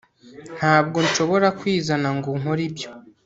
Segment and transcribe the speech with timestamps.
[0.57, 2.89] ntabwo nshobora kwizana ngo nkore ibyo